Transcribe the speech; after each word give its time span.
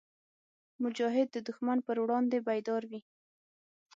مجاهد 0.83 1.27
د 1.31 1.37
دښمن 1.47 1.77
پر 1.87 1.97
وړاندې 2.03 2.37
بیدار 2.47 2.83
وي. 2.91 3.01